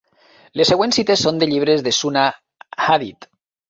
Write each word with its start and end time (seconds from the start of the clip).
Les 0.61 0.71
següents 0.73 0.99
cites 1.01 1.23
són 1.27 1.43
de 1.45 1.51
llibres 1.53 1.87
de 1.91 1.97
sunna 2.01 2.27
"hadit". 2.91 3.35